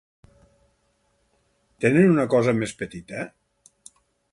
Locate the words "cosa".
2.37-2.57